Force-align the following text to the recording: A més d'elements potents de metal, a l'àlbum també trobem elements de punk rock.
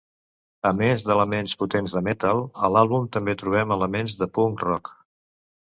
A 0.69 0.69
més 0.77 1.03
d'elements 1.09 1.53
potents 1.63 1.93
de 1.99 2.03
metal, 2.09 2.41
a 2.67 2.71
l'àlbum 2.77 3.07
també 3.19 3.37
trobem 3.45 3.77
elements 3.79 4.19
de 4.25 4.33
punk 4.41 4.69
rock. 4.69 4.95